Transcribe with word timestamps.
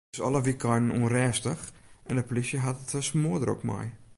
It 0.09 0.17
is 0.17 0.25
alle 0.27 0.41
wykeinen 0.47 0.95
ûnrêstich 1.01 1.63
en 2.09 2.15
de 2.17 2.23
polysje 2.29 2.59
hat 2.63 2.81
it 2.83 2.91
der 2.93 3.03
smoardrok 3.11 3.61
mei. 3.69 3.87